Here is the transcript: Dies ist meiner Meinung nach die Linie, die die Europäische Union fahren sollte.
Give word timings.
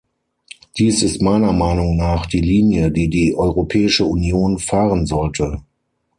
Dies 0.79 1.03
ist 1.03 1.21
meiner 1.21 1.53
Meinung 1.53 1.95
nach 1.95 2.25
die 2.25 2.41
Linie, 2.41 2.89
die 2.91 3.07
die 3.07 3.35
Europäische 3.35 4.03
Union 4.05 4.57
fahren 4.57 5.05
sollte. 5.05 5.61